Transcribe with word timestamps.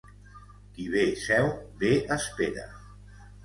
Qui 0.77 0.87
bé 0.95 1.03
seu, 1.25 1.51
bé 1.85 1.95
espera. 2.19 2.67